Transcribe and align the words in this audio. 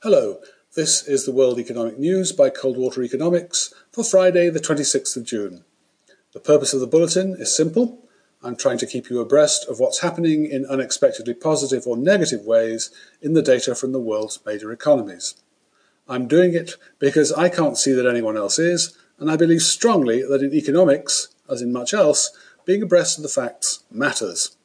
Hello, 0.00 0.38
this 0.76 1.02
is 1.08 1.26
the 1.26 1.32
World 1.32 1.58
Economic 1.58 1.98
News 1.98 2.30
by 2.30 2.50
Coldwater 2.50 3.02
Economics 3.02 3.74
for 3.90 4.04
Friday, 4.04 4.48
the 4.48 4.60
26th 4.60 5.16
of 5.16 5.24
June. 5.24 5.64
The 6.34 6.38
purpose 6.38 6.72
of 6.72 6.78
the 6.78 6.86
bulletin 6.86 7.34
is 7.36 7.52
simple. 7.52 8.08
I'm 8.40 8.54
trying 8.54 8.78
to 8.78 8.86
keep 8.86 9.10
you 9.10 9.18
abreast 9.18 9.68
of 9.68 9.80
what's 9.80 9.98
happening 9.98 10.46
in 10.46 10.64
unexpectedly 10.66 11.34
positive 11.34 11.84
or 11.84 11.96
negative 11.96 12.46
ways 12.46 12.92
in 13.20 13.32
the 13.32 13.42
data 13.42 13.74
from 13.74 13.90
the 13.90 13.98
world's 13.98 14.38
major 14.46 14.70
economies. 14.70 15.34
I'm 16.08 16.28
doing 16.28 16.54
it 16.54 16.76
because 17.00 17.32
I 17.32 17.48
can't 17.48 17.76
see 17.76 17.90
that 17.90 18.06
anyone 18.06 18.36
else 18.36 18.60
is, 18.60 18.96
and 19.18 19.28
I 19.28 19.36
believe 19.36 19.62
strongly 19.62 20.22
that 20.22 20.44
in 20.44 20.54
economics, 20.54 21.26
as 21.50 21.60
in 21.60 21.72
much 21.72 21.92
else, 21.92 22.30
being 22.64 22.84
abreast 22.84 23.18
of 23.18 23.24
the 23.24 23.28
facts 23.28 23.82
matters. 23.90 24.56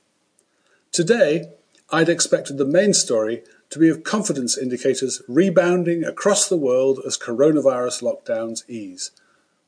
Today, 0.91 1.49
I'd 1.89 2.07
expected 2.07 2.59
the 2.59 2.65
main 2.65 2.93
story 2.93 3.41
to 3.73 3.79
be 3.79 3.89
of 3.89 4.03
confidence 4.03 4.55
indicators 4.55 5.23
rebounding 5.27 6.03
across 6.03 6.47
the 6.47 6.55
world 6.55 6.99
as 7.07 7.17
coronavirus 7.17 8.03
lockdowns 8.03 8.69
ease. 8.69 9.09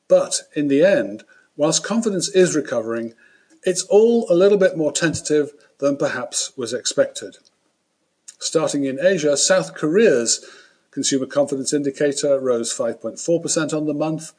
But 0.06 0.42
in 0.54 0.68
the 0.68 0.84
end, 0.84 1.24
whilst 1.56 1.82
confidence 1.82 2.28
is 2.28 2.54
recovering, 2.54 3.14
it's 3.64 3.82
all 3.86 4.30
a 4.30 4.34
little 4.34 4.58
bit 4.58 4.76
more 4.76 4.92
tentative 4.92 5.52
than 5.78 5.96
perhaps 5.96 6.56
was 6.56 6.72
expected. 6.72 7.38
Starting 8.38 8.84
in 8.84 9.04
Asia, 9.04 9.36
South 9.36 9.74
Korea's 9.74 10.46
consumer 10.92 11.26
confidence 11.26 11.72
indicator 11.72 12.38
rose 12.38 12.72
5.4% 12.72 13.76
on 13.76 13.86
the 13.86 13.92
month, 13.92 14.32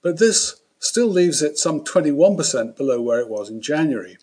but 0.00 0.20
this 0.20 0.60
still 0.78 1.08
leaves 1.08 1.42
it 1.42 1.58
some 1.58 1.82
21% 1.82 2.76
below 2.76 3.02
where 3.02 3.18
it 3.18 3.28
was 3.28 3.50
in 3.50 3.60
January. 3.60 4.16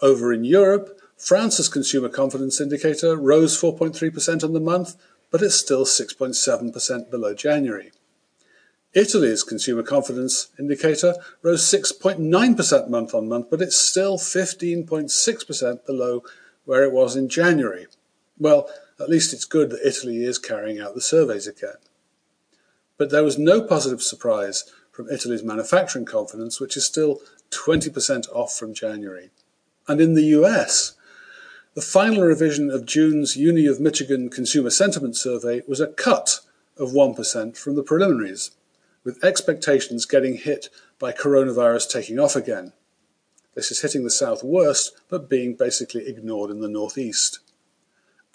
Over 0.00 0.32
in 0.32 0.44
Europe, 0.44 1.00
France's 1.16 1.68
consumer 1.68 2.08
confidence 2.08 2.60
indicator 2.60 3.16
rose 3.16 3.60
4.3% 3.60 4.44
on 4.44 4.52
the 4.52 4.60
month, 4.60 4.96
but 5.30 5.42
it's 5.42 5.54
still 5.54 5.84
6.7% 5.84 7.10
below 7.10 7.34
January. 7.34 7.92
Italy's 8.92 9.42
consumer 9.42 9.82
confidence 9.82 10.48
indicator 10.58 11.14
rose 11.42 11.62
6.9% 11.62 12.88
month 12.88 13.14
on 13.14 13.28
month, 13.28 13.50
but 13.50 13.60
it's 13.60 13.76
still 13.76 14.18
15.6% 14.18 15.86
below 15.86 16.22
where 16.64 16.84
it 16.84 16.92
was 16.92 17.16
in 17.16 17.28
January. 17.28 17.86
Well, 18.38 18.68
at 19.00 19.08
least 19.08 19.32
it's 19.32 19.44
good 19.44 19.70
that 19.70 19.86
Italy 19.86 20.24
is 20.24 20.38
carrying 20.38 20.78
out 20.80 20.94
the 20.94 21.00
surveys 21.00 21.46
again. 21.46 21.76
But 22.96 23.10
there 23.10 23.24
was 23.24 23.38
no 23.38 23.62
positive 23.62 24.02
surprise 24.02 24.64
from 24.92 25.10
Italy's 25.10 25.42
manufacturing 25.42 26.04
confidence, 26.04 26.60
which 26.60 26.76
is 26.76 26.86
still 26.86 27.20
20% 27.50 28.28
off 28.32 28.56
from 28.56 28.72
January. 28.72 29.30
And 29.88 30.00
in 30.00 30.14
the 30.14 30.26
US, 30.38 30.94
the 31.74 31.82
final 31.82 32.22
revision 32.22 32.70
of 32.70 32.86
June's 32.86 33.36
Uni 33.36 33.66
of 33.66 33.80
Michigan 33.80 34.30
Consumer 34.30 34.70
Sentiment 34.70 35.16
Survey 35.16 35.62
was 35.66 35.80
a 35.80 35.88
cut 35.88 36.38
of 36.76 36.92
1% 36.92 37.56
from 37.56 37.74
the 37.74 37.82
preliminaries, 37.82 38.52
with 39.02 39.24
expectations 39.24 40.06
getting 40.06 40.36
hit 40.36 40.68
by 41.00 41.10
coronavirus 41.10 41.90
taking 41.90 42.20
off 42.20 42.36
again. 42.36 42.72
This 43.56 43.72
is 43.72 43.82
hitting 43.82 44.04
the 44.04 44.10
south 44.10 44.44
worst, 44.44 44.92
but 45.08 45.28
being 45.28 45.56
basically 45.56 46.06
ignored 46.06 46.52
in 46.52 46.60
the 46.60 46.68
northeast. 46.68 47.40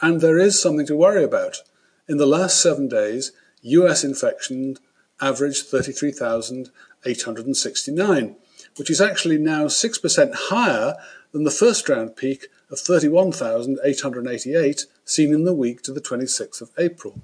And 0.02 0.20
there 0.20 0.38
is 0.38 0.62
something 0.62 0.86
to 0.88 0.98
worry 0.98 1.24
about. 1.24 1.62
In 2.10 2.18
the 2.18 2.26
last 2.26 2.62
seven 2.62 2.90
days, 2.90 3.32
US 3.62 4.04
infections 4.04 4.80
averaged 5.22 5.68
33,869, 5.68 8.36
which 8.78 8.90
is 8.90 9.02
actually 9.02 9.38
now 9.38 9.66
6% 9.66 10.34
higher 10.34 10.96
than 11.32 11.44
the 11.44 11.52
first 11.52 11.88
round 11.90 12.16
peak 12.16 12.48
of 12.72 12.80
31,888 12.80 14.86
seen 15.06 15.34
in 15.34 15.44
the 15.44 15.54
week 15.54 15.82
to 15.82 15.92
the 15.92 16.02
26th 16.02 16.62
of 16.62 16.72
April. 16.78 17.22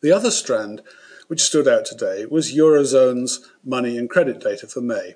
The 0.00 0.12
other 0.12 0.30
strand 0.30 0.82
which 1.28 1.42
stood 1.42 1.68
out 1.68 1.84
today 1.84 2.26
was 2.26 2.54
Eurozone's 2.54 3.48
money 3.64 3.96
and 3.96 4.10
credit 4.10 4.40
data 4.40 4.66
for 4.66 4.80
May. 4.80 5.14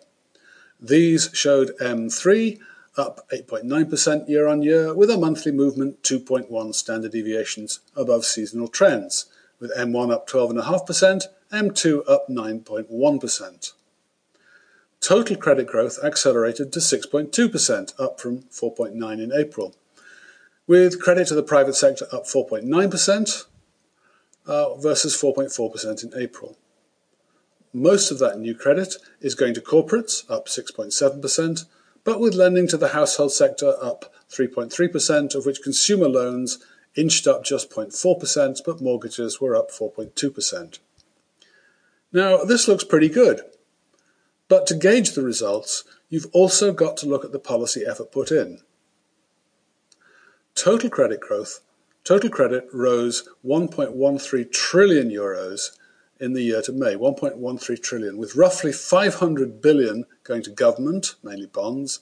These 0.81 1.31
showed 1.33 1.77
M3 1.79 2.61
up 2.97 3.29
8.9% 3.31 4.29
year 4.29 4.47
on 4.47 4.63
year, 4.63 4.95
with 4.95 5.11
a 5.11 5.19
monthly 5.19 5.53
movement 5.53 6.03
2.1 6.03 6.75
standard 6.75 7.13
deviations 7.13 7.81
above 7.95 8.25
seasonal 8.25 8.69
trends, 8.69 9.27
with 9.61 9.77
M1 9.77 10.13
up 10.13 10.29
12.5%, 10.29 11.25
M2 11.53 12.09
up 12.09 12.29
9.1%. 12.29 13.73
Total 15.01 15.37
credit 15.37 15.67
growth 15.67 15.99
accelerated 16.03 16.73
to 16.73 16.81
6.2%, 16.81 18.01
up 18.01 18.21
from 18.21 18.43
4.9 18.43 19.23
in 19.23 19.33
April, 19.33 19.75
with 20.67 21.01
credit 21.01 21.29
to 21.29 21.35
the 21.35 21.43
private 21.43 21.75
sector 21.75 22.07
up 22.13 22.25
4.9% 22.25 23.45
uh, 24.47 24.75
versus 24.77 25.21
4.4% 25.21 26.05
in 26.05 26.21
April. 26.21 26.57
Most 27.73 28.11
of 28.11 28.19
that 28.19 28.39
new 28.39 28.55
credit 28.55 28.97
is 29.21 29.35
going 29.35 29.55
to 29.55 29.61
corporates, 29.61 30.29
up 30.31 30.47
6.7%, 30.47 31.67
but 32.05 32.21
with 32.21 32.35
lending 32.35 32.69
to 32.69 32.77
the 32.77 32.89
household 32.89 33.33
sector 33.33 33.75
up 33.83 34.15
3.3%, 34.31 35.35
of 35.35 35.45
which 35.45 35.63
consumer 35.63 36.09
loans 36.09 36.59
inched 36.97 37.27
up 37.27 37.45
just 37.45 37.71
0.4%, 37.71 38.61
but 38.65 38.81
mortgages 38.81 39.41
were 39.41 39.55
up 39.55 39.71
4.2%. 39.71 40.79
Now, 42.13 42.45
this 42.45 42.67
looks 42.67 42.85
pretty 42.85 43.09
good. 43.09 43.43
But 44.49 44.67
to 44.69 44.75
gauge 44.75 45.13
the 45.13 45.23
results, 45.23 45.85
you've 46.09 46.31
also 46.33 46.73
got 46.73 46.97
to 46.99 47.07
look 47.07 47.25
at 47.25 47.33
the 47.33 47.39
policy 47.39 47.85
effort 47.85 48.13
put 48.13 48.31
in. 48.31 48.61
Total 50.55 50.89
credit 50.89 51.21
growth, 51.21 51.61
total 52.05 52.31
credit 52.31 52.69
rose 52.73 53.29
1.13 53.45 54.53
trillion 54.53 55.11
euros 55.11 55.77
in 56.19 56.33
the 56.33 56.43
year 56.43 56.63
to 56.63 56.73
May, 56.73 56.95
1.13 56.95 57.83
trillion, 57.83 58.17
with 58.17 58.37
roughly 58.37 58.73
500 58.73 59.61
billion 59.61 60.07
going 60.25 60.43
to 60.43 60.51
government, 60.51 61.17
mainly 61.23 61.47
bonds, 61.47 62.01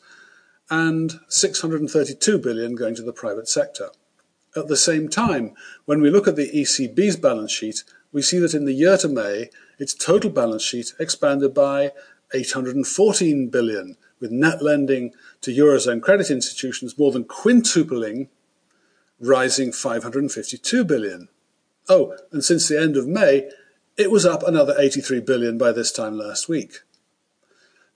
and 0.71 1.21
632 1.28 2.38
billion 2.38 2.75
going 2.75 2.94
to 2.94 3.03
the 3.03 3.12
private 3.12 3.49
sector. 3.49 3.91
At 4.56 4.69
the 4.69 4.76
same 4.76 5.09
time, 5.09 5.55
when 5.84 6.00
we 6.00 6.11
look 6.11 6.28
at 6.28 6.37
the 6.37 6.50
ECB's 6.50 7.16
balance 7.16 7.50
sheet, 7.50 7.82
we 8.12 8.22
see 8.22 8.38
that 8.38 8.55
in 8.55 8.65
the 8.65 8.72
year 8.72 8.97
to 8.99 9.09
May, 9.09 9.50
its 9.78 9.94
total 9.94 10.31
balance 10.31 10.62
sheet 10.62 10.94
expanded 11.00 11.53
by 11.53 11.91
814 12.34 13.49
billion, 13.49 13.97
with 14.21 14.31
net 14.31 14.62
lending 14.62 15.12
to 15.41 15.55
Eurozone 15.55 16.03
credit 16.03 16.31
institutions 16.31 16.99
more 16.99 17.12
than 17.12 17.25
quintupling, 17.25 18.28
rising 19.21 19.72
552 19.72 20.84
billion. 20.84 21.28
Oh, 21.89 22.17
and 22.33 22.43
since 22.43 22.69
the 22.69 22.81
end 22.81 22.97
of 22.97 23.06
May, 23.06 23.50
it 23.97 24.11
was 24.11 24.27
up 24.27 24.43
another 24.43 24.75
83 24.77 25.21
billion 25.21 25.56
by 25.56 25.73
this 25.73 25.93
time 25.93 26.19
last 26.19 26.49
week. 26.49 26.81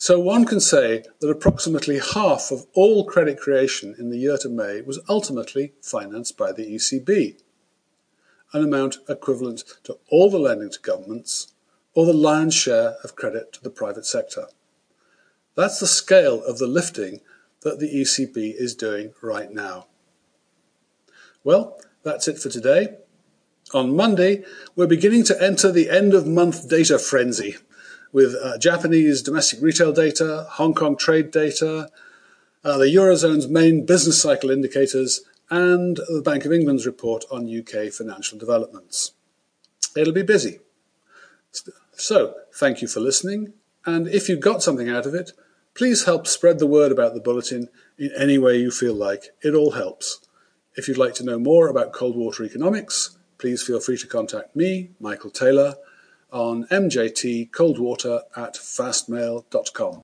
So 0.00 0.20
one 0.20 0.44
can 0.44 0.60
say 0.60 1.02
that 1.20 1.28
approximately 1.28 1.98
half 1.98 2.52
of 2.52 2.66
all 2.74 3.04
credit 3.04 3.40
creation 3.40 3.96
in 3.98 4.10
the 4.10 4.18
year 4.18 4.38
to 4.38 4.48
May 4.48 4.80
was 4.80 5.00
ultimately 5.08 5.72
financed 5.82 6.36
by 6.36 6.52
the 6.52 6.72
ECB, 6.72 7.40
an 8.52 8.62
amount 8.62 8.98
equivalent 9.08 9.64
to 9.84 9.98
all 10.08 10.30
the 10.30 10.38
lending 10.38 10.70
to 10.70 10.78
governments 10.78 11.52
or 11.94 12.06
the 12.06 12.12
lion's 12.12 12.54
share 12.54 12.96
of 13.02 13.16
credit 13.16 13.52
to 13.52 13.62
the 13.62 13.70
private 13.70 14.06
sector. 14.06 14.46
That's 15.54 15.80
the 15.80 15.86
scale 15.86 16.42
of 16.44 16.58
the 16.58 16.66
lifting 16.66 17.20
that 17.62 17.80
the 17.80 17.92
ECB 17.92 18.54
is 18.56 18.74
doing 18.74 19.12
right 19.20 19.50
now. 19.50 19.86
Well, 21.42 21.80
that's 22.04 22.28
it 22.28 22.38
for 22.38 22.48
today. 22.48 22.96
On 23.74 23.94
Monday, 23.94 24.44
we're 24.76 24.86
beginning 24.86 25.24
to 25.24 25.42
enter 25.42 25.70
the 25.70 25.90
end 25.90 26.14
of 26.14 26.26
month 26.26 26.68
data 26.68 26.98
frenzy 26.98 27.56
with 28.12 28.34
uh, 28.34 28.58
Japanese 28.58 29.22
domestic 29.22 29.60
retail 29.60 29.92
data, 29.92 30.46
Hong 30.52 30.74
Kong 30.74 30.96
trade 30.96 31.30
data, 31.30 31.90
uh, 32.64 32.78
the 32.78 32.86
Eurozone's 32.86 33.48
main 33.48 33.84
business 33.84 34.20
cycle 34.20 34.50
indicators, 34.50 35.22
and 35.50 35.96
the 36.08 36.22
Bank 36.24 36.44
of 36.44 36.52
England's 36.52 36.86
report 36.86 37.24
on 37.30 37.48
UK 37.48 37.92
financial 37.92 38.38
developments. 38.38 39.12
It'll 39.96 40.12
be 40.12 40.22
busy. 40.22 40.60
So, 42.00 42.34
thank 42.54 42.80
you 42.80 42.86
for 42.86 43.00
listening, 43.00 43.54
and 43.84 44.06
if 44.06 44.28
you 44.28 44.36
got 44.36 44.62
something 44.62 44.88
out 44.88 45.04
of 45.04 45.14
it, 45.14 45.32
please 45.74 46.04
help 46.04 46.28
spread 46.28 46.60
the 46.60 46.66
word 46.66 46.92
about 46.92 47.12
the 47.12 47.20
bulletin 47.20 47.70
in 47.98 48.12
any 48.16 48.38
way 48.38 48.56
you 48.56 48.70
feel 48.70 48.94
like. 48.94 49.34
It 49.42 49.52
all 49.52 49.72
helps. 49.72 50.20
If 50.76 50.86
you'd 50.86 50.96
like 50.96 51.14
to 51.14 51.24
know 51.24 51.40
more 51.40 51.66
about 51.66 51.92
cold 51.92 52.14
water 52.14 52.44
economics, 52.44 53.18
please 53.36 53.64
feel 53.64 53.80
free 53.80 53.98
to 53.98 54.06
contact 54.06 54.54
me, 54.54 54.90
Michael 55.00 55.30
Taylor, 55.30 55.74
on 56.30 56.68
mjtcoldwater 56.68 58.22
at 58.36 58.54
fastmail.com. 58.54 59.96